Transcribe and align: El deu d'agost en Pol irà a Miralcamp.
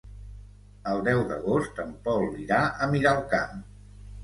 El 0.91 1.03
deu 1.07 1.21
d'agost 1.33 1.83
en 1.85 1.93
Pol 2.09 2.27
irà 2.47 2.65
a 2.87 2.91
Miralcamp. 2.97 3.65